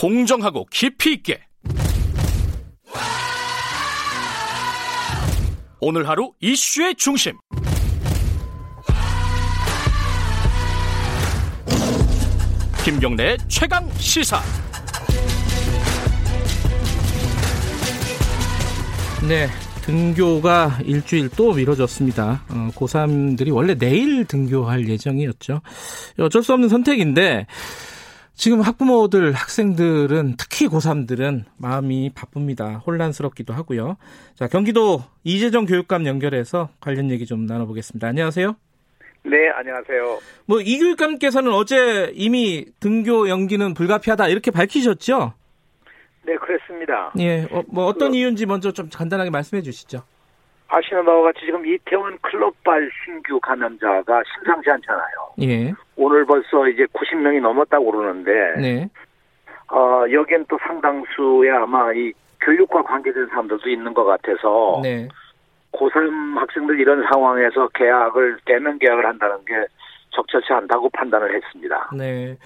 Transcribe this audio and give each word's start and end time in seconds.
공정하고 0.00 0.64
깊이 0.70 1.12
있게 1.12 1.38
오늘 5.78 6.08
하루 6.08 6.32
이슈의 6.40 6.94
중심 6.94 7.36
김경래의 12.82 13.36
최강 13.48 13.86
시사 13.98 14.40
네, 19.28 19.48
등교가 19.82 20.78
일주일 20.82 21.28
또 21.36 21.52
미뤄졌습니다. 21.52 22.42
어, 22.48 22.70
고3들이 22.74 23.54
원래 23.54 23.74
내일 23.74 24.24
등교할 24.24 24.88
예정이었죠. 24.88 25.60
어쩔 26.20 26.42
수 26.42 26.54
없는 26.54 26.70
선택인데 26.70 27.46
지금 28.40 28.62
학부모들, 28.62 29.32
학생들은 29.32 30.36
특히 30.38 30.66
고3들은 30.66 31.44
마음이 31.58 32.10
바쁩니다. 32.14 32.78
혼란스럽기도 32.86 33.52
하고요. 33.52 33.98
자, 34.34 34.48
경기도 34.48 35.02
이재정 35.24 35.66
교육감 35.66 36.06
연결해서 36.06 36.70
관련 36.80 37.10
얘기 37.10 37.26
좀 37.26 37.44
나눠보겠습니다. 37.44 38.08
안녕하세요. 38.08 38.56
네, 39.24 39.50
안녕하세요. 39.50 40.20
뭐 40.46 40.62
이 40.62 40.78
교육감께서는 40.78 41.52
어제 41.52 42.10
이미 42.14 42.64
등교 42.80 43.28
연기는 43.28 43.74
불가피하다 43.74 44.28
이렇게 44.28 44.50
밝히셨죠? 44.50 45.34
네, 46.24 46.34
그렇습니다. 46.36 47.12
예, 47.18 47.46
어, 47.50 47.62
뭐 47.68 47.84
어떤 47.84 48.12
그, 48.12 48.16
이유인지 48.16 48.46
먼저 48.46 48.72
좀 48.72 48.88
간단하게 48.90 49.28
말씀해 49.28 49.60
주시죠. 49.60 50.02
아시는 50.70 51.04
바와 51.04 51.22
같이 51.22 51.40
지금 51.44 51.66
이태원 51.66 52.16
클럽발 52.22 52.88
신규 53.04 53.40
감염자가 53.40 54.22
심상치 54.32 54.70
않잖아요. 54.70 55.34
예. 55.42 55.74
오늘 55.96 56.24
벌써 56.24 56.68
이제 56.68 56.86
90명이 56.92 57.40
넘었다고 57.40 57.90
그러는데, 57.90 58.60
네. 58.60 58.88
어, 59.72 60.04
여기엔 60.10 60.46
또 60.48 60.56
상당수의 60.66 61.50
아마 61.50 61.92
이 61.92 62.12
교육과 62.40 62.82
관계된 62.82 63.26
사람들도 63.26 63.68
있는 63.68 63.92
것 63.92 64.04
같아서, 64.04 64.80
네. 64.82 65.08
고3 65.72 66.36
학생들 66.36 66.78
이런 66.78 67.04
상황에서 67.10 67.68
계약을, 67.74 68.38
대면 68.44 68.78
계약을 68.78 69.04
한다는 69.04 69.44
게 69.44 69.54
적절치 70.10 70.52
않다고 70.52 70.88
판단을 70.90 71.34
했습니다. 71.34 71.90
네. 71.96 72.36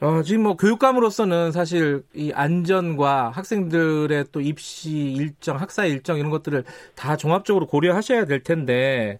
어, 0.00 0.22
지금 0.22 0.42
뭐 0.42 0.56
교육감으로서는 0.56 1.52
사실 1.52 2.02
이 2.14 2.30
안전과 2.34 3.30
학생들의 3.30 4.26
또 4.30 4.40
입시 4.42 4.90
일정, 4.90 5.58
학사 5.58 5.86
일정 5.86 6.18
이런 6.18 6.30
것들을 6.30 6.64
다 6.94 7.16
종합적으로 7.16 7.66
고려하셔야 7.66 8.26
될 8.26 8.42
텐데, 8.42 9.18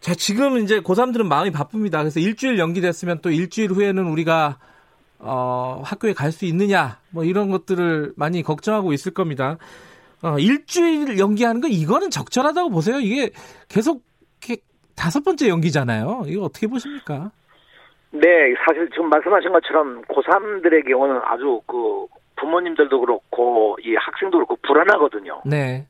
자, 0.00 0.14
지금 0.14 0.58
이제 0.58 0.80
고3들은 0.80 1.24
마음이 1.26 1.50
바쁩니다. 1.50 1.98
그래서 1.98 2.20
일주일 2.20 2.58
연기됐으면 2.58 3.20
또 3.20 3.30
일주일 3.30 3.70
후에는 3.72 4.04
우리가 4.06 4.58
어, 5.18 5.82
학교에 5.84 6.14
갈 6.14 6.32
수 6.32 6.46
있느냐, 6.46 6.98
뭐 7.10 7.24
이런 7.24 7.50
것들을 7.50 8.14
많이 8.16 8.42
걱정하고 8.42 8.92
있을 8.94 9.12
겁니다. 9.12 9.58
어, 10.22 10.38
일주일 10.38 11.18
연기하는 11.18 11.60
거 11.60 11.68
이거는 11.68 12.10
적절하다고 12.10 12.70
보세요. 12.70 12.98
이게 13.00 13.30
계속 13.68 14.02
다섯 14.94 15.24
번째 15.24 15.48
연기잖아요. 15.48 16.24
이거 16.28 16.44
어떻게 16.44 16.66
보십니까? 16.66 17.30
네, 18.12 18.54
사실 18.64 18.88
지금 18.90 19.08
말씀하신 19.08 19.52
것처럼 19.52 20.02
고3들의 20.02 20.86
경우는 20.86 21.20
아주 21.24 21.60
그 21.66 22.06
부모님들도 22.36 23.00
그렇고 23.00 23.76
이 23.82 23.94
학생도 23.94 24.38
그렇고 24.38 24.56
불안하거든요. 24.62 25.42
네. 25.46 25.86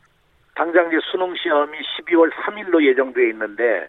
당장 0.54 0.86
이제 0.88 0.98
수능 1.10 1.34
시험이 1.34 1.78
12월 1.78 2.30
3일로 2.30 2.84
예정돼 2.84 3.28
있는데 3.30 3.88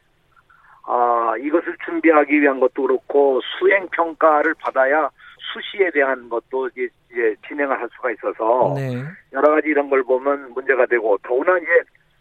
아, 0.86 1.34
이것을 1.40 1.78
준비하기 1.86 2.42
위한 2.42 2.60
것도 2.60 2.84
그렇고 2.84 3.40
수행 3.58 3.88
평가를 3.90 4.56
받아야 4.56 5.10
수시에 5.54 5.92
대한 5.92 6.28
것도 6.30 6.68
이제, 6.70 6.88
이제 7.12 7.36
진행을 7.48 7.80
할 7.80 7.88
수가 7.96 8.12
있어서 8.12 8.74
네. 8.76 9.04
여러 9.34 9.56
가지 9.56 9.68
이런 9.68 9.90
걸 9.90 10.04
보면 10.04 10.54
문제가 10.54 10.86
되고 10.86 11.18
더구나 11.20 11.58
이제 11.58 11.68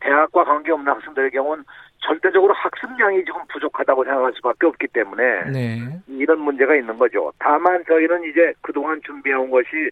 대학과 0.02 0.44
관계없는 0.44 0.92
학생들의 0.92 1.30
경우는 1.30 1.64
절대적으로 1.98 2.52
학습량이 2.54 3.24
지금 3.24 3.40
부족하다고 3.48 4.04
생각할 4.04 4.32
수밖에 4.34 4.66
없기 4.66 4.88
때문에 4.88 5.44
네. 5.50 5.78
이런 6.08 6.40
문제가 6.40 6.74
있는 6.74 6.98
거죠. 6.98 7.32
다만 7.38 7.84
저희는 7.86 8.24
이제 8.24 8.52
그동안 8.60 9.00
준비해온 9.06 9.50
것이 9.50 9.90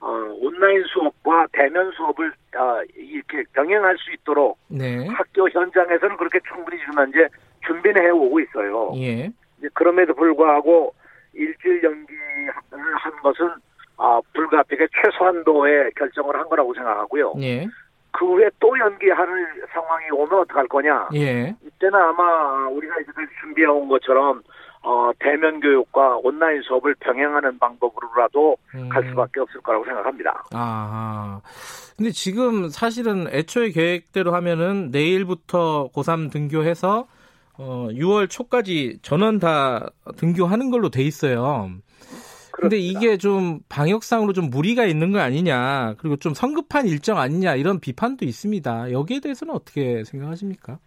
어, 0.00 0.10
온라인 0.40 0.84
수업과 0.84 1.48
대면 1.52 1.90
수업을 1.92 2.32
어, 2.56 2.80
이렇게 2.96 3.42
병행할 3.52 3.96
수 3.98 4.12
있도록 4.12 4.56
네. 4.68 5.08
학교 5.08 5.48
현장에서는 5.50 6.16
그렇게 6.16 6.38
충분히 6.48 6.78
지금 6.78 6.94
현재 6.94 7.26
준비는 7.66 8.00
해오고 8.04 8.38
있어요. 8.40 8.92
예. 8.96 9.28
그럼에도 9.74 10.14
불구하고 10.14 10.94
일주일 11.34 11.82
연기를 11.82 12.52
한 12.70 13.12
것은 13.22 13.50
아, 13.96 14.20
불가피하게 14.32 14.86
최소한도의 15.02 15.90
결정을 15.96 16.36
한 16.38 16.48
거라고 16.48 16.72
생각하고요. 16.74 17.34
예. 17.40 17.66
그 18.12 18.26
후에 18.26 18.50
또 18.60 18.78
연기할 18.78 19.26
상황이 19.72 20.10
오면 20.10 20.40
어떡할 20.40 20.66
거냐? 20.68 21.08
예. 21.14 21.54
이때는 21.62 21.94
아마 21.94 22.66
우리가 22.68 23.00
이제까지 23.00 23.28
준비해온 23.40 23.88
것처럼 23.88 24.42
어, 24.82 25.10
대면 25.18 25.60
교육과 25.60 26.18
온라인 26.22 26.62
수업을 26.62 26.94
병행하는 27.00 27.58
방법으로라도 27.58 28.56
음. 28.74 28.88
갈 28.88 29.08
수밖에 29.08 29.40
없을 29.40 29.60
거라고 29.60 29.84
생각합니다. 29.84 30.44
아, 30.52 31.40
근데 31.96 32.10
지금 32.10 32.68
사실은 32.68 33.26
애초에 33.28 33.70
계획대로 33.70 34.32
하면은 34.34 34.90
내일부터 34.90 35.90
고3 35.94 36.30
등교해서 36.30 37.06
어, 37.58 37.88
6월 37.90 38.30
초까지 38.30 39.00
전원 39.02 39.40
다 39.40 39.90
등교하는 40.16 40.70
걸로 40.70 40.90
돼 40.90 41.02
있어요. 41.02 41.70
근데 42.60 42.76
이게 42.76 43.16
좀 43.16 43.60
방역상으로 43.68 44.32
좀 44.32 44.50
무리가 44.50 44.84
있는 44.84 45.12
거 45.12 45.20
아니냐, 45.20 45.94
그리고 45.98 46.16
좀 46.16 46.34
성급한 46.34 46.86
일정 46.86 47.18
아니냐 47.18 47.54
이런 47.54 47.80
비판도 47.80 48.24
있습니다. 48.24 48.92
여기에 48.92 49.20
대해서는 49.20 49.54
어떻게 49.54 50.02
생각하십니까? 50.04 50.78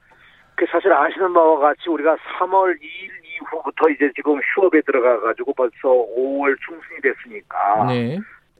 그 0.55 0.65
사실 0.69 0.91
아시는 0.91 1.33
바와 1.33 1.59
같이 1.59 1.89
우리가 1.89 2.15
3월 2.15 2.75
2일 2.75 3.21
이후부터 3.41 3.89
이제 3.89 4.11
지금 4.15 4.39
휴업에 4.53 4.81
들어가 4.81 5.19
가지고 5.19 5.53
벌써 5.53 5.73
5월 5.83 6.55
중순이 6.65 7.01
됐으니까 7.01 7.85
네. 7.87 8.19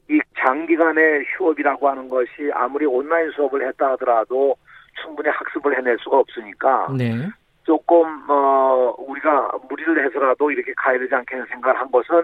이 0.10 0.20
장기간의 0.40 1.26
휴업이라고 1.38 1.90
하는 1.90 2.10
것이 2.10 2.50
아무리 2.54 2.86
온라인 2.86 3.30
수업을 3.32 3.68
했다 3.68 3.92
하더라도 3.92 4.56
충분히 5.02 5.30
학습을 5.30 5.78
해낼 5.78 5.98
수가 6.00 6.18
없으니까 6.18 6.88
네. 6.98 7.30
조금 7.64 8.06
어 8.28 8.96
우리가 8.98 9.52
무리를 9.70 10.06
해서라도 10.06 10.52
이렇게 10.52 10.74
가야 10.76 10.98
되지 10.98 11.14
않겠는 11.14 11.46
생각을 11.52 11.80
한 11.80 11.90
것은 11.92 12.24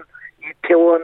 이태원 0.50 1.02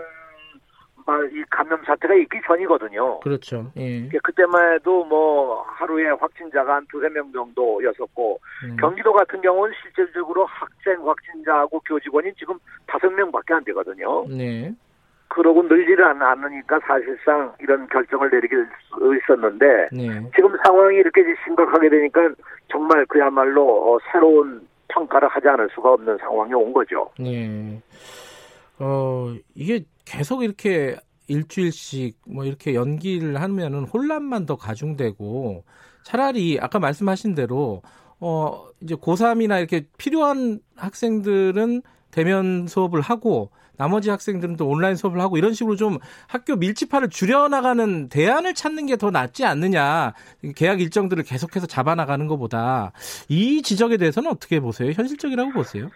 이 1.33 1.45
감염 1.51 1.83
사태가 1.85 2.15
있기 2.15 2.41
전이거든요. 2.47 3.21
그렇죠. 3.21 3.71
예. 3.77 4.09
그때만 4.23 4.75
해도 4.75 5.05
뭐 5.05 5.63
하루에 5.63 6.09
확진자가 6.09 6.77
한 6.77 6.87
두세 6.91 7.11
명 7.11 7.31
정도였었고 7.31 8.41
음. 8.65 8.77
경기도 8.77 9.13
같은 9.13 9.43
경우는 9.43 9.75
실질적으로 9.83 10.47
학생 10.47 11.07
확진자하고 11.07 11.81
교직원이 11.81 12.33
지금 12.39 12.59
다섯 12.87 13.11
명밖에 13.11 13.53
안 13.53 13.65
되거든요. 13.65 14.27
네. 14.29 14.73
그러고 15.29 15.63
늘지를 15.63 16.05
않으니까 16.05 16.79
사실상 16.87 17.53
이런 17.59 17.87
결정을 17.89 18.31
내리게 18.31 18.57
있었는데 18.97 19.89
네. 19.93 20.31
지금 20.35 20.57
상황이 20.65 20.97
이렇게 20.97 21.23
심각하게 21.45 21.91
되니까 21.91 22.31
정말 22.69 23.05
그야말로 23.07 23.95
어, 23.95 23.99
새로운 24.11 24.67
평가를 24.89 25.29
하지 25.29 25.49
않을 25.49 25.69
수가 25.75 25.93
없는 25.95 26.17
상황이 26.19 26.55
온 26.55 26.73
거죠. 26.73 27.11
네. 27.19 27.79
어, 28.79 29.35
이게 29.55 29.85
계속 30.05 30.43
이렇게 30.43 30.97
일주일씩 31.29 32.19
뭐 32.27 32.45
이렇게 32.45 32.75
연기를 32.75 33.41
하면은 33.41 33.85
혼란만 33.85 34.47
더 34.47 34.57
가중되고 34.57 35.65
차라리 36.03 36.59
아까 36.61 36.79
말씀하신 36.79 37.35
대로 37.35 37.83
어, 38.21 38.67
이제 38.81 38.95
고3이나 38.95 39.59
이렇게 39.59 39.87
필요한 39.99 40.61
학생들은 40.77 41.83
대면 42.11 42.67
수업을 42.69 43.01
하고 43.01 43.51
나머지 43.77 44.09
학생들은 44.11 44.57
또 44.57 44.69
온라인 44.69 44.95
수업을 44.97 45.21
하고 45.21 45.37
이런 45.37 45.53
식으로 45.53 45.75
좀 45.77 45.99
학교 46.29 46.55
밀집화를 46.57 47.09
줄여나가는 47.11 48.09
대안을 48.09 48.55
찾는 48.55 48.87
게 48.87 48.97
더 48.97 49.11
낫지 49.11 49.45
않느냐. 49.45 50.15
계약 50.55 50.81
일정들을 50.81 51.25
계속해서 51.25 51.67
잡아나가는 51.67 52.25
것보다 52.29 52.93
이 53.29 53.63
지적에 53.63 53.97
대해서는 53.97 54.31
어떻게 54.31 54.61
보세요? 54.61 54.93
현실적이라고 54.93 55.53
보세요? 55.53 55.91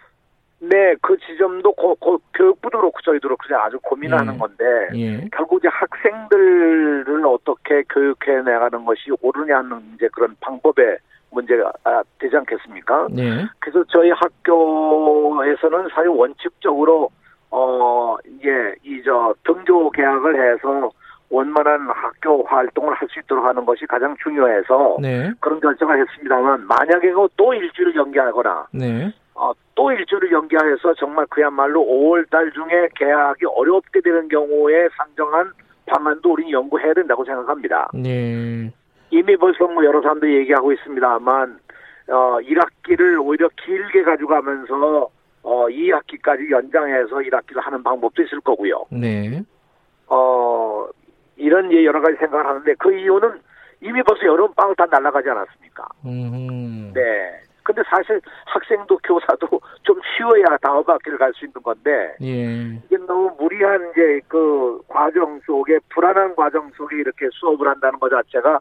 네, 0.61 0.95
그 1.01 1.17
지점도 1.19 1.73
고, 1.73 1.95
고, 1.97 2.21
교육부도 2.35 2.79
그렇고 2.79 3.01
저희도 3.05 3.29
그렇고 3.29 3.57
아주 3.57 3.79
고민하는 3.81 4.35
예. 4.35 4.39
건데 4.39 4.65
예. 4.95 5.29
결국 5.33 5.59
이제 5.59 5.69
학생들을 5.69 7.25
어떻게 7.27 7.83
교육해 7.89 8.43
나가는 8.43 8.85
것이 8.85 9.11
옳으냐는 9.23 9.81
이제 9.95 10.09
그런 10.13 10.35
방법의 10.41 10.99
문제가 11.31 11.73
아, 11.85 12.03
되지 12.19 12.37
않겠습니까? 12.37 13.09
네. 13.11 13.45
그래서 13.61 13.85
저희 13.89 14.11
학교에서는 14.11 15.89
사실 15.95 16.09
원칙적으로 16.09 17.11
어 17.51 18.17
이제 18.27 18.75
이 18.83 19.01
저 19.05 19.35
등교 19.45 19.91
계약을 19.91 20.35
해서 20.55 20.91
원만한 21.31 21.89
학교 21.91 22.43
활동을 22.45 22.95
할 22.95 23.09
수 23.09 23.21
있도록 23.21 23.45
하는 23.45 23.65
것이 23.65 23.87
가장 23.87 24.17
중요해서 24.23 24.97
네. 25.01 25.31
그런 25.41 25.61
결정을 25.61 26.01
했습니다만 26.01 26.67
만약에 26.67 27.13
또 27.37 27.55
일주일 27.55 27.95
연기하거나 27.95 28.67
네. 28.73 29.13
어, 29.79 29.83
또 29.83 29.93
일주일을 29.93 30.33
연기하여서 30.33 30.95
정말 30.95 31.25
그야말로 31.27 31.81
5월 31.85 32.29
달 32.29 32.51
중에 32.51 32.89
계약이 32.97 33.47
어렵게 33.47 34.01
되는 34.01 34.29
경우에 34.29 34.89
상정한 34.97 35.53
방안도 35.87 36.33
우리 36.33 36.53
연구해야 36.53 36.93
된다고 36.95 37.25
생각합니다. 37.25 37.89
네. 37.95 38.71
이미 39.11 39.37
벌써 39.37 39.67
뭐 39.69 39.85
여러 39.85 40.03
사람들이 40.03 40.37
얘기하고 40.39 40.73
있습니다만 40.73 41.59
어 42.09 42.39
1학기를 42.41 43.25
오히려 43.25 43.49
길게 43.65 44.03
가져가면서 44.03 45.09
어 45.43 45.67
2학기까지 45.69 46.51
연장해서 46.51 47.17
1학기를 47.17 47.61
하는 47.63 47.83
방법도 47.83 48.23
있을 48.23 48.41
거고요. 48.41 48.85
네. 48.91 49.43
어 50.09 50.87
이런 51.37 51.73
예, 51.73 51.85
여러 51.85 52.01
가지 52.01 52.17
생각을 52.19 52.45
하는데 52.45 52.75
그 52.79 52.93
이유는 52.93 53.41
이미 53.81 54.03
벌써 54.03 54.27
여름 54.27 54.53
방을 54.55 54.75
다 54.75 54.87
날아가지 54.91 55.31
않았습니까? 55.31 55.87
음. 56.05 56.93
네. 56.93 57.48
근데 57.69 57.83
사실 57.91 58.19
학생도 58.47 58.97
교사도 59.05 59.61
좀 59.85 60.01
쉬어야 60.17 60.57
다음 60.63 60.83
학기를 60.87 61.19
갈 61.19 61.31
수 61.35 61.45
있는 61.45 61.63
건데 61.63 62.17
예. 62.23 62.81
이게 62.87 62.97
너무 63.07 63.31
무리한 63.39 63.91
이제 63.91 64.21
그 64.27 64.81
과정 64.89 65.39
속에 65.45 65.79
불안한 65.91 66.35
과정 66.35 66.71
속에 66.75 66.97
이렇게 66.97 67.27
수업을 67.33 67.69
한다는 67.69 67.99
것 67.99 68.09
자체가 68.09 68.59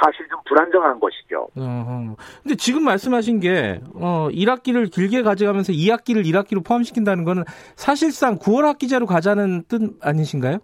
사실 0.00 0.26
좀 0.28 0.38
불안정한 0.46 1.00
것이죠. 1.00 1.48
어허. 1.56 2.14
근데 2.42 2.54
지금 2.56 2.84
말씀하신 2.84 3.40
게, 3.40 3.80
어, 3.94 4.28
1학기를 4.30 4.90
길게 4.92 5.22
가져가면서 5.22 5.72
2학기를 5.72 6.24
1학기로 6.24 6.64
포함시킨다는 6.64 7.24
거는 7.24 7.42
사실상 7.74 8.38
9월 8.38 8.62
학기제로 8.62 9.06
가자는 9.06 9.64
뜻 9.68 9.80
아니신가요? 10.00 10.58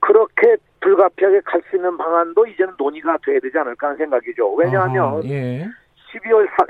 그렇게 0.00 0.56
불가피하게 0.80 1.40
갈 1.44 1.62
수 1.70 1.76
있는 1.76 1.96
방안도 1.96 2.46
이제는 2.46 2.74
논의가 2.78 3.16
돼야 3.24 3.40
되지 3.40 3.56
않을까 3.58 3.86
하는 3.88 3.96
생각이죠. 3.98 4.52
왜냐하면 4.54 5.04
어허, 5.14 5.22
예. 5.28 5.66
12월 6.14 6.48
4, 6.56 6.66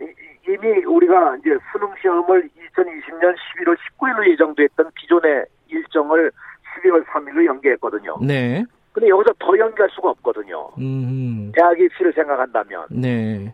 이미 0.48 0.84
우리가 0.84 1.36
이제 1.36 1.56
수능 1.72 1.92
시험을 2.00 2.48
2020년 2.74 3.34
11월 3.34 3.76
19일로 3.76 4.30
예정됐던 4.30 4.90
기존의 4.98 5.46
일정을 5.68 6.30
12월 6.76 7.04
3일로 7.04 7.44
연기했거든요. 7.46 8.18
네. 8.22 8.64
근데 8.92 9.08
여기서 9.08 9.34
더 9.38 9.58
연기할 9.58 9.90
수가 9.90 10.10
없거든요. 10.10 10.70
음, 10.78 11.50
대학 11.54 11.78
입시를 11.78 12.12
생각한다면. 12.12 12.86
네. 12.90 13.52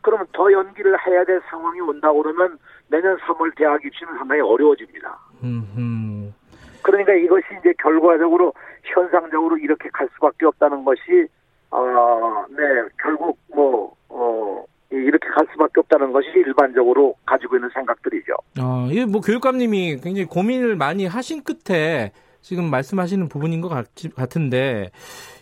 그러면 0.00 0.26
더 0.32 0.50
연기를 0.50 0.96
해야 1.06 1.24
될 1.24 1.40
상황이 1.48 1.80
온다 1.80 2.12
그러면 2.12 2.58
내년 2.88 3.16
3월 3.18 3.54
대학 3.56 3.84
입시는 3.84 4.14
상당히 4.18 4.40
어려워집니다. 4.40 5.16
음, 5.44 6.34
그러니까 6.82 7.14
이것이 7.14 7.44
이제 7.60 7.72
결과적으로 7.78 8.52
현상적으로 8.82 9.56
이렇게 9.56 9.88
갈 9.90 10.08
수밖에 10.14 10.46
없다는 10.46 10.84
것이 10.84 11.28
어, 11.70 12.44
네, 12.50 12.64
결국 13.00 13.38
뭐 13.54 13.94
어, 14.08 14.64
이렇게 14.92 15.26
갈 15.28 15.46
수밖에 15.52 15.80
없다는 15.80 16.12
것이 16.12 16.28
일반적으로 16.34 17.14
가지고 17.24 17.56
있는 17.56 17.70
생각들이죠. 17.74 18.32
어, 18.60 18.88
이게 18.90 19.06
뭐 19.06 19.20
교육감님이 19.20 19.98
굉장히 20.02 20.26
고민을 20.26 20.76
많이 20.76 21.06
하신 21.06 21.42
끝에 21.42 22.12
지금 22.42 22.70
말씀하시는 22.70 23.28
부분인 23.28 23.60
것 23.60 23.68
같, 23.68 23.86
같은데 24.14 24.90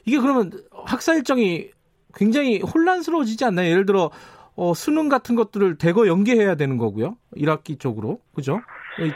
이게 0.05 0.19
그러면 0.19 0.53
학사 0.73 1.15
일정이 1.15 1.71
굉장히 2.15 2.61
혼란스러워지지 2.61 3.45
않나요? 3.45 3.71
예를 3.71 3.87
들어 3.87 4.11
어, 4.55 4.75
수능 4.75 5.09
같은 5.09 5.37
것들을 5.37 5.79
대거 5.79 6.07
연계해야 6.07 6.55
되는 6.55 6.77
거고요. 6.77 7.17
1학기 7.37 7.79
쪽으로. 7.79 8.21
그죠? 8.35 8.61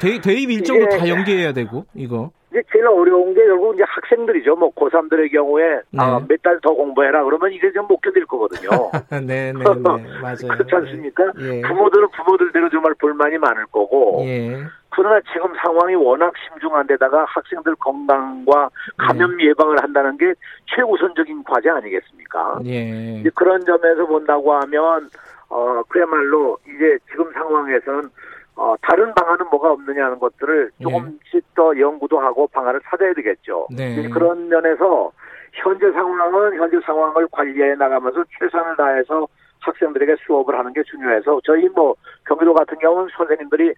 대, 0.01 0.21
대입 0.21 0.51
일정도 0.51 0.85
예. 0.93 0.99
다 0.99 1.09
연계해야 1.09 1.53
되고 1.53 1.85
이거. 1.95 2.31
이제 2.55 2.63
제일 2.73 2.87
어려운 2.87 3.35
게 3.35 3.45
결국 3.45 3.75
이제 3.75 3.83
학생들이죠. 3.85 4.55
뭐 4.55 4.73
고3들의 4.75 5.33
경우에 5.33 5.81
아, 5.97 6.21
네. 6.21 6.27
몇달 6.29 6.61
더 6.63 6.73
공부해라 6.73 7.25
그러면 7.25 7.53
이게 7.53 7.73
좀못 7.73 8.01
견딜 8.01 8.25
거거든요. 8.27 8.71
네, 9.11 9.21
네, 9.21 9.53
네. 9.53 9.63
맞아요. 10.23 10.49
그렇지 10.49 10.75
않습니까? 10.75 11.25
예. 11.41 11.61
부모들은 11.63 12.09
부모들대로 12.11 12.71
정말 12.71 12.95
불만이 12.95 13.39
많을 13.39 13.67
거고 13.67 14.23
예. 14.25 14.63
그러나 14.91 15.21
지금 15.33 15.53
상황이 15.61 15.97
워낙 15.97 16.33
심중한데다가 16.47 17.25
학생들 17.25 17.75
건강과 17.77 18.71
감염 18.99 19.41
예방을 19.41 19.83
한다는 19.83 20.17
게 20.17 20.33
최우선적인 20.67 21.43
과제 21.43 21.69
아니겠습니까? 21.71 22.61
예. 22.67 23.19
이제 23.19 23.31
그런 23.35 23.65
점에서 23.65 24.07
본다고 24.07 24.55
하면 24.55 25.09
어 25.49 25.83
그야말로 25.89 26.57
이제 26.69 26.97
지금 27.11 27.33
상황에서는 27.33 28.09
어 28.57 28.75
다른 28.83 29.13
방안은 29.15 29.47
뭐가 29.51 29.73
없느냐는 29.73 30.19
것들을 30.19 30.71
조금씩 30.81 31.55
더 31.55 31.79
연구도 31.79 32.21
하고 32.21 32.47
방안을 32.49 32.81
찾아야 32.85 33.13
되겠죠. 33.15 33.67
네. 33.71 34.09
그런 34.09 34.49
면에서 34.49 35.11
현재 35.53 35.91
상황은 35.91 36.57
현재 36.57 36.79
상황을 36.85 37.27
관리해 37.33 37.75
나가면서 37.75 38.25
최선을 38.39 38.77
다해서 38.77 39.27
학생들에게 39.61 40.17
수업을 40.27 40.57
하는 40.59 40.73
게 40.73 40.83
중요해서 40.85 41.41
저희 41.45 41.69
뭐 41.69 41.95
경기도 42.27 42.55
같은 42.55 42.79
경우는 42.79 43.09
선생님들이 43.17 43.75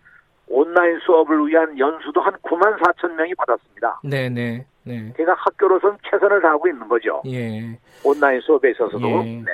온라인 0.48 0.98
수업을 1.00 1.46
위한 1.46 1.78
연수도 1.78 2.20
한 2.20 2.32
9만 2.34 2.78
4천 2.78 3.12
명이 3.14 3.34
받았습니다. 3.34 4.00
네, 4.04 4.28
네. 4.28 4.64
네. 4.84 5.12
제가 5.16 5.34
학교로서는 5.36 5.96
최선을 6.08 6.40
다하고 6.40 6.68
있는 6.68 6.86
거죠. 6.86 7.20
예. 7.26 7.76
온라인 8.04 8.40
수업에 8.40 8.70
있어서도. 8.70 9.08
예. 9.08 9.24
네. 9.24 9.52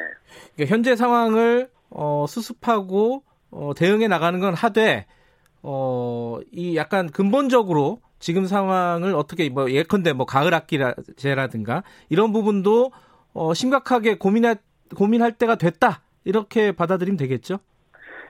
그러니까 0.55 0.75
현재 0.75 0.95
상황을 0.95 1.69
어, 1.89 2.27
수습하고 2.29 3.23
어, 3.53 3.73
대응해 3.77 4.09
나가는 4.09 4.41
건 4.41 4.55
하되 4.55 5.07
어, 5.63 6.41
이 6.51 6.77
약간 6.77 7.09
근본적으로 7.09 8.01
지금 8.19 8.47
상황을 8.47 9.15
어떻게 9.15 9.49
뭐 9.49 9.71
예컨대 9.71 10.13
뭐 10.13 10.27
가을 10.27 10.55
학기제라든가 10.55 11.83
이런 12.09 12.33
부분도 12.33 12.91
어, 13.35 13.55
심각하게 13.55 14.17
고민할 14.19 14.57
고민할 14.97 15.33
때가 15.33 15.57
됐다 15.57 16.03
이렇게 16.25 16.73
받아들이면 16.73 17.17
되겠죠. 17.17 17.59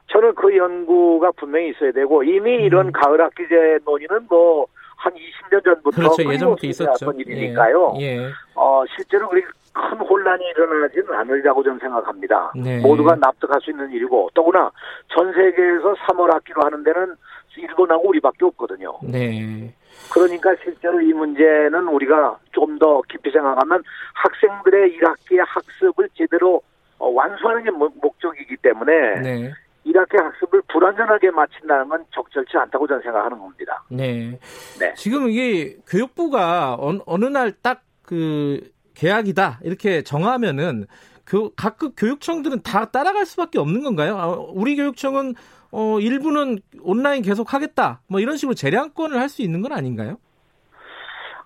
저는 0.08 0.34
그 0.34 0.56
연구가 0.56 1.32
분명히 1.32 1.70
있어야 1.70 1.92
되고 1.92 2.22
이미 2.22 2.54
이런 2.54 2.92
가을 2.92 3.20
학기제 3.20 3.80
논의는 3.84 4.26
뭐 4.28 4.66
한 5.02 5.12
20년 5.14 5.64
전부터 5.64 6.00
음. 6.00 6.04
그렇죠 6.04 6.32
예전부터 6.32 6.66
있었죠. 6.69 6.84
해왔던 7.06 7.19
일이니까요. 7.20 7.94
예. 8.00 8.02
예. 8.19 8.31
어, 8.54 8.84
실제로 8.94 9.28
그렇게 9.28 9.46
큰 9.75 9.99
혼란이 9.99 10.44
일어나지는 10.50 11.12
않으리라고 11.12 11.62
저는 11.64 11.78
생각합니다. 11.81 12.52
네. 12.54 12.78
모두가 12.81 13.16
납득할 13.16 13.60
수 13.62 13.70
있는 13.70 13.90
일이고 13.90 14.28
더구나 14.34 14.70
전 15.08 15.32
세계에서 15.32 15.94
3월 15.94 16.31
학기로 16.31 16.62
하는 16.62 16.84
데는 16.84 17.14
일본하고 17.56 18.08
우리밖에 18.10 18.44
없거든요. 18.44 18.99
네. 19.02 19.75
그러니까 20.12 20.54
실제로 20.62 21.00
이 21.00 21.12
문제는 21.12 21.88
우리가 21.88 22.38
좀 22.52 22.78
더 22.78 23.00
깊이 23.08 23.31
생각하면 23.31 23.82
학생들의 24.14 24.98
1학기의 24.98 25.44
학습을 25.46 26.08
제대로 26.14 26.60
어, 26.98 27.08
완수하는 27.10 27.62
게 27.64 27.70
목- 27.70 27.96
목적이기 28.00 28.56
때문에 28.56 29.20
네. 29.20 29.52
1학기 29.87 30.16
학습을 30.20 30.41
불완전하게 30.82 31.31
마친다는 31.31 31.88
건 31.88 32.05
적절치 32.12 32.56
않다고 32.56 32.87
저는 32.88 33.02
생각하는 33.02 33.38
겁니다. 33.38 33.84
네. 33.88 34.38
네. 34.81 34.93
지금 34.94 35.31
이게 35.31 35.76
교육부가 35.87 36.77
어느, 36.79 36.98
어느 37.06 37.27
날딱 37.27 37.82
그 38.03 38.60
계약이다 38.94 39.60
이렇게 39.62 40.03
정하면은 40.03 40.86
그 41.24 41.51
각급 41.55 41.94
교육청들은 41.96 42.62
다 42.62 42.86
따라갈 42.86 43.24
수밖에 43.27 43.58
없는 43.60 43.84
건가요? 43.84 44.19
아, 44.19 44.27
우리 44.29 44.74
교육청은 44.77 45.34
어 45.70 46.01
일부는 46.01 46.58
온라인 46.82 47.22
계속 47.22 47.55
하겠다 47.55 48.01
뭐 48.08 48.20
이런 48.20 48.36
식으로 48.36 48.55
재량권을 48.55 49.19
할 49.19 49.29
수 49.29 49.43
있는 49.43 49.62
건 49.62 49.72
아닌가요? 49.72 50.19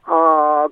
아, 0.05 0.12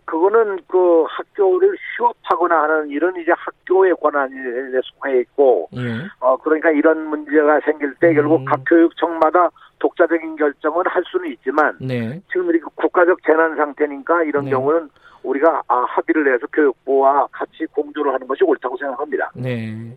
그거는 0.05 0.59
그 0.67 1.05
학교를 1.09 1.77
휴업하거나 1.97 2.63
하는 2.63 2.91
이런 2.91 3.15
이제 3.21 3.33
학교의 3.37 3.95
권한에 4.01 4.35
속해 4.83 5.21
있고, 5.21 5.69
예. 5.77 6.03
어, 6.21 6.37
그러니까 6.37 6.71
이런 6.71 7.07
문제가 7.09 7.61
생길 7.65 7.95
때 7.97 8.09
음. 8.09 8.15
결국 8.15 8.45
각 8.45 8.63
교육청마다 8.67 9.51
독자적인 9.79 10.37
결정을 10.37 10.87
할 10.89 11.03
수는 11.07 11.31
있지만, 11.33 11.77
네. 11.81 12.21
지금 12.33 12.51
이렇게 12.51 12.65
국가적 12.75 13.19
재난 13.25 13.57
상태니까 13.57 14.25
이런 14.25 14.45
네. 14.45 14.51
경우는 14.51 14.89
우리가 15.23 15.63
아, 15.69 15.85
합의를 15.89 16.35
해서 16.35 16.47
교육부와 16.53 17.27
같이 17.33 17.67
공조를 17.73 18.13
하는 18.13 18.27
것이 18.27 18.45
옳다고 18.45 18.77
생각합니다. 18.77 19.31
네. 19.35 19.97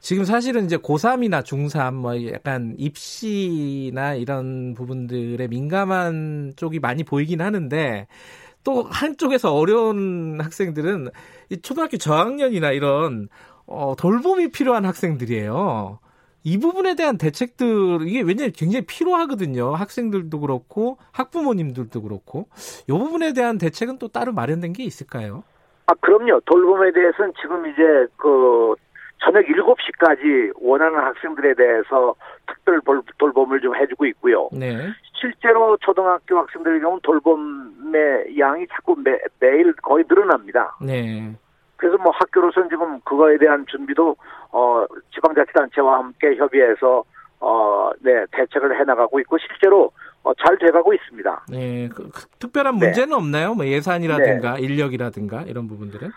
지금 0.00 0.24
사실은 0.24 0.66
이제 0.66 0.76
고3이나 0.76 1.42
중3 1.42 1.94
뭐 1.94 2.14
약간 2.32 2.74
입시나 2.78 4.14
이런 4.14 4.74
부분들에 4.74 5.48
민감한 5.48 6.52
쪽이 6.54 6.78
많이 6.78 7.02
보이긴 7.02 7.40
하는데 7.40 8.06
또 8.66 8.82
한쪽에서 8.90 9.54
어려운 9.54 10.40
학생들은 10.42 11.10
이 11.50 11.62
초등학교 11.62 11.96
저학년이나 11.98 12.72
이런 12.72 13.28
어, 13.64 13.94
돌봄이 13.96 14.50
필요한 14.50 14.84
학생들이에요. 14.84 16.00
이 16.42 16.58
부분에 16.58 16.96
대한 16.96 17.16
대책들 17.16 18.02
이게 18.08 18.22
왜냐면 18.22 18.50
굉장히 18.56 18.84
필요하거든요. 18.84 19.72
학생들도 19.74 20.40
그렇고 20.40 20.98
학부모님들도 21.12 22.02
그렇고 22.02 22.48
이 22.88 22.92
부분에 22.92 23.32
대한 23.34 23.56
대책은 23.58 23.98
또 23.98 24.08
따로 24.08 24.32
마련된 24.32 24.72
게 24.72 24.82
있을까요? 24.82 25.44
아, 25.86 25.94
그럼요. 26.00 26.40
돌봄에 26.46 26.90
대해서는 26.92 27.32
지금 27.40 27.66
이제 27.68 27.82
그 28.16 28.74
저녁 29.24 29.44
7시까지 29.46 30.52
원하는 30.60 30.98
학생들에 30.98 31.54
대해서 31.54 32.14
특별 32.46 32.80
돌- 32.84 33.02
돌봄을 33.18 33.60
좀 33.60 33.74
해주고 33.76 34.06
있고요. 34.06 34.48
네. 34.52 34.88
실제로 35.18 35.76
초등학교 35.78 36.38
학생들의 36.38 36.80
경우 36.80 37.00
돌봄의 37.02 38.38
양이 38.38 38.66
자꾸 38.68 38.96
매, 38.96 39.18
매일 39.40 39.72
거의 39.74 40.04
늘어납니다. 40.08 40.76
네. 40.80 41.34
그래서 41.76 41.96
뭐 41.98 42.12
학교로서는 42.14 42.68
지금 42.68 43.00
그거에 43.00 43.36
대한 43.38 43.64
준비도 43.66 44.16
어 44.52 44.84
지방자치단체와 45.14 45.98
함께 45.98 46.36
협의해서 46.36 47.04
어네 47.40 48.26
대책을 48.32 48.78
해 48.78 48.84
나가고 48.84 49.20
있고 49.20 49.36
실제로 49.38 49.90
어, 50.22 50.32
잘 50.34 50.58
돼가고 50.58 50.92
있습니다. 50.92 51.46
네, 51.50 51.88
그, 51.94 52.10
그, 52.10 52.26
특별한 52.40 52.78
네. 52.78 52.86
문제는 52.86 53.12
없나요? 53.12 53.54
뭐 53.54 53.64
예산이라든가 53.64 54.58
인력이라든가 54.58 55.42
이런 55.42 55.68
부분들은? 55.68 56.10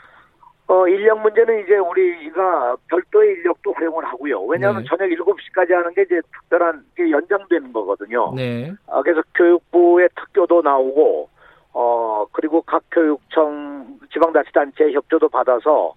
어, 0.69 0.87
인력 0.87 1.19
문제는 1.21 1.63
이제 1.63 1.77
우리가 1.77 2.77
별도의 2.89 3.31
인력도 3.37 3.73
활용을 3.73 4.05
하고요. 4.05 4.43
왜냐하면 4.43 4.83
네. 4.83 4.87
저녁 4.87 5.09
7시까지 5.09 5.71
하는 5.71 5.91
게 5.95 6.03
이제 6.03 6.21
특별한 6.31 6.85
게 6.95 7.09
연장되는 7.09 7.73
거거든요. 7.73 8.31
네, 8.35 8.71
어, 8.85 9.01
그래서 9.01 9.23
교육부의 9.33 10.09
특교도 10.15 10.61
나오고, 10.61 11.27
어, 11.73 12.25
그리고 12.33 12.61
각 12.61 12.83
교육청, 12.91 13.97
지방자치단체의 14.13 14.93
협조도 14.93 15.29
받아서 15.29 15.95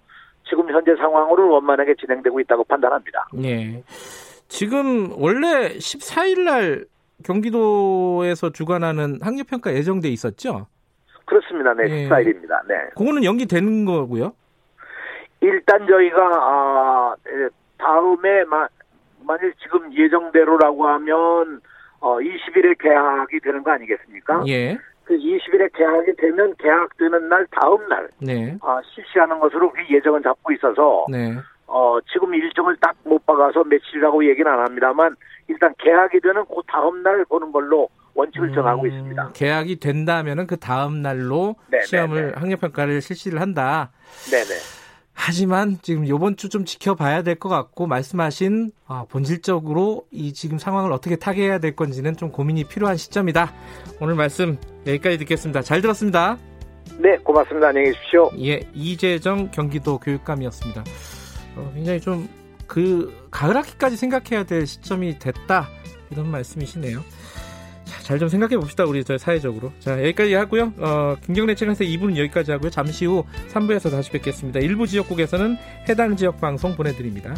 지금 0.49 0.67
현재 0.71 0.95
상황으로 0.95 1.51
원만하게 1.51 1.93
진행되고 1.93 2.39
있다고 2.39 2.63
판단합니다. 2.63 3.27
네. 3.31 3.83
지금 4.47 5.11
원래 5.21 5.69
14일 5.77 6.45
날 6.45 6.85
경기도에서 7.23 8.49
주관하는 8.49 9.19
학력평가 9.21 9.71
예정돼 9.75 10.09
있었죠? 10.09 10.65
그렇습니다. 11.25 11.75
네, 11.75 11.83
예. 11.89 12.09
14일입니다. 12.09 12.67
네. 12.67 12.75
그거는 12.95 13.23
연기되는 13.23 13.85
거고요. 13.85 14.33
일단 15.43 15.85
저희가, 15.85 16.21
아, 16.21 17.15
예, 17.27 17.49
다음에, 17.77 18.43
마, 18.45 18.65
만일 19.25 19.53
지금 19.61 19.93
예정대로라고 19.93 20.87
하면, 20.87 21.61
어, 21.99 22.17
20일에 22.19 22.77
개학이 22.79 23.39
되는 23.41 23.61
거 23.63 23.71
아니겠습니까? 23.71 24.43
예, 24.47 24.77
그 25.03 25.15
20일에 25.17 25.69
개학이 25.73 26.15
되면 26.17 26.55
개학되는 26.57 27.27
날 27.27 27.45
다음 27.51 27.87
날, 27.89 28.07
네, 28.21 28.57
아, 28.61 28.81
실시하는 28.95 29.39
것으로 29.39 29.71
그 29.71 29.79
예정은 29.93 30.23
잡고 30.23 30.53
있어서, 30.53 31.05
네. 31.09 31.35
어, 31.67 31.97
지금 32.11 32.33
일정을 32.33 32.77
딱 32.77 32.93
못 33.03 33.25
박아서 33.25 33.63
며칠이라고 33.65 34.25
얘기는 34.25 34.49
안 34.49 34.59
합니다만, 34.59 35.15
일단 35.49 35.73
개학이 35.77 36.21
되는 36.21 36.43
그 36.45 36.61
다음 36.67 37.03
날 37.03 37.25
보는 37.25 37.51
걸로 37.51 37.89
원칙을 38.15 38.53
정하고 38.53 38.83
음, 38.83 38.87
있습니다. 38.87 39.31
계약이 39.33 39.79
된다면은 39.79 40.47
그 40.47 40.55
다음 40.57 41.01
날로 41.01 41.55
네, 41.67 41.79
네, 41.79 41.85
시험을 41.85 42.27
네. 42.27 42.33
학력 42.39 42.61
평가를 42.61 43.01
실시를 43.01 43.41
한다. 43.41 43.91
네네. 44.31 44.82
하지만 45.25 45.77
지금 45.81 46.07
요번 46.07 46.35
주 46.35 46.49
좀 46.49 46.65
지켜봐야 46.65 47.21
될 47.23 47.35
것 47.35 47.47
같고 47.49 47.87
말씀하신 47.87 48.71
아, 48.87 49.05
본질적으로 49.09 50.05
이 50.11 50.33
지금 50.33 50.57
상황을 50.59 50.91
어떻게 50.91 51.15
타개해야 51.15 51.59
될 51.59 51.75
건지는 51.75 52.15
좀 52.17 52.29
고민이 52.31 52.65
필요한 52.65 52.97
시점이다. 52.97 53.53
오늘 54.01 54.15
말씀 54.15 54.57
여기까지 54.85 55.17
듣겠습니다. 55.19 55.61
잘 55.61 55.81
들었습니다. 55.81 56.37
네, 56.99 57.15
고맙습니다. 57.23 57.69
안녕히 57.69 57.87
계십시오. 57.91 58.29
예, 58.39 58.59
이재정 58.73 59.49
경기도 59.51 59.97
교육감이었습니다. 59.97 60.83
어, 61.55 61.71
굉장히 61.73 61.99
좀 62.01 62.27
그 62.65 63.13
가을 63.29 63.55
학기까지 63.55 63.97
생각해야 63.97 64.45
될 64.45 64.65
시점이 64.65 65.19
됐다 65.19 65.67
이런 66.09 66.31
말씀이시네요. 66.31 67.03
잘 68.03 68.19
좀 68.19 68.29
생각해 68.29 68.57
봅시다 68.57 68.85
우리 68.85 69.03
저 69.03 69.17
사회적으로. 69.17 69.71
자 69.79 69.97
여기까지 69.99 70.33
하고요. 70.33 70.73
어, 70.77 71.15
김경래 71.25 71.55
채널에서 71.55 71.83
2부는 71.83 72.17
여기까지 72.17 72.51
하고요. 72.51 72.69
잠시 72.69 73.05
후 73.05 73.25
3부에서 73.51 73.89
다시 73.91 74.11
뵙겠습니다. 74.11 74.59
일부 74.59 74.85
지역국에서는 74.87 75.57
해당 75.89 76.15
지역 76.15 76.39
방송 76.39 76.75
보내드립니다. 76.75 77.35